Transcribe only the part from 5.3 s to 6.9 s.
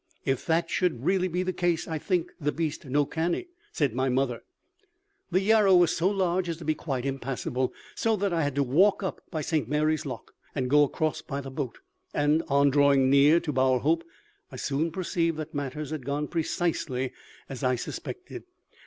Yarrow was so large as to be